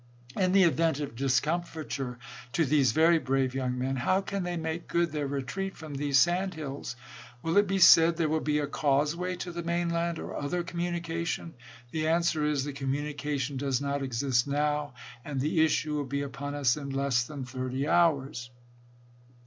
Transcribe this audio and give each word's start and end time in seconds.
In 0.35 0.51
the 0.51 0.63
event 0.63 0.99
of 0.99 1.15
discomfiture 1.15 2.17
to 2.53 2.65
these 2.65 2.91
brave 2.93 3.53
young 3.53 3.77
men, 3.77 3.97
how 3.97 4.19
can 4.21 4.41
they 4.41 4.57
make 4.57 4.87
good 4.87 5.11
their 5.11 5.27
retreat 5.27 5.77
from 5.77 5.93
these 5.93 6.17
sand 6.17 6.55
hills? 6.55 6.95
Will 7.43 7.55
it 7.57 7.67
be 7.67 7.77
said, 7.77 8.17
There 8.17 8.27
will 8.27 8.39
be 8.39 8.57
a 8.57 8.65
causeway 8.65 9.35
to 9.35 9.51
the 9.51 9.61
mainland, 9.61 10.17
or 10.17 10.35
other 10.35 10.63
communication? 10.63 11.53
The 11.91 12.07
answer 12.07 12.43
is: 12.43 12.63
The 12.63 12.73
communication 12.73 13.57
does 13.57 13.79
not 13.79 14.01
exist 14.01 14.47
now, 14.47 14.95
and 15.23 15.39
the 15.39 15.61
issue 15.63 15.93
will 15.93 16.05
be 16.05 16.23
upon 16.23 16.55
us 16.55 16.77
in 16.77 16.89
less 16.89 17.23
than 17.25 17.45
thirty 17.45 17.87
hours. 17.87 18.49